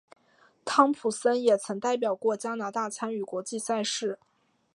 [0.65, 4.17] 汤普森也曾代表过加拿大参与国际赛事。